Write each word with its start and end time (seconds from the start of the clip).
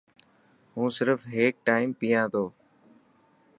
هون 0.73 0.89
سرف 0.97 1.19
هيڪ 1.35 1.53
ٽائم 1.67 1.87
پيا 2.01 2.21
ٿو. 2.33 2.45